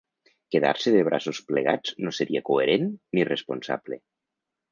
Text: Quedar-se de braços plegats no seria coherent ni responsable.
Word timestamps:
Quedar-se 0.53 0.93
de 0.93 1.03
braços 1.09 1.41
plegats 1.51 1.93
no 2.05 2.15
seria 2.19 2.43
coherent 2.49 2.89
ni 3.19 3.27
responsable. 3.33 4.01